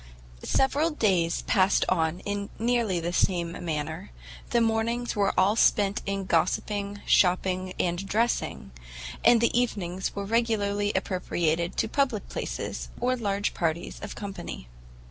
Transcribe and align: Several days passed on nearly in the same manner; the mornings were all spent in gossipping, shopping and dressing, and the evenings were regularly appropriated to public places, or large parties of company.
Several 0.41 0.89
days 0.89 1.43
passed 1.43 1.85
on 1.87 2.23
nearly 2.57 2.97
in 2.97 3.03
the 3.03 3.13
same 3.13 3.51
manner; 3.63 4.09
the 4.49 4.59
mornings 4.59 5.15
were 5.15 5.31
all 5.39 5.55
spent 5.55 6.01
in 6.07 6.25
gossipping, 6.25 7.01
shopping 7.05 7.73
and 7.79 8.03
dressing, 8.07 8.71
and 9.23 9.41
the 9.41 9.55
evenings 9.55 10.15
were 10.15 10.25
regularly 10.25 10.91
appropriated 10.95 11.77
to 11.77 11.87
public 11.87 12.27
places, 12.29 12.89
or 12.99 13.15
large 13.15 13.53
parties 13.53 13.99
of 14.01 14.15
company. 14.15 14.67